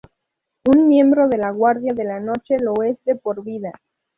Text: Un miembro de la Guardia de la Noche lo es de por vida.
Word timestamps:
Un 0.65 0.87
miembro 0.87 1.29
de 1.29 1.37
la 1.37 1.51
Guardia 1.51 1.93
de 1.93 2.03
la 2.03 2.19
Noche 2.19 2.55
lo 2.59 2.81
es 2.81 2.97
de 3.03 3.13
por 3.15 3.43
vida. 3.43 3.71